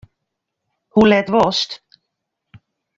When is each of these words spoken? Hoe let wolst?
Hoe 0.93 1.05
let 1.07 1.29
wolst? 1.33 1.71